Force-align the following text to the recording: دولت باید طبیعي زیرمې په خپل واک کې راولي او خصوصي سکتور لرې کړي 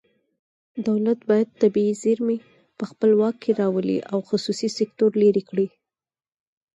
دولت 0.87 1.19
باید 1.29 1.49
طبیعي 1.61 1.93
زیرمې 2.03 2.37
په 2.77 2.83
خپل 2.91 3.09
واک 3.19 3.35
کې 3.43 3.51
راولي 3.61 3.97
او 4.11 4.19
خصوصي 4.29 4.69
سکتور 4.77 5.11
لرې 5.21 5.43
کړي 5.49 5.67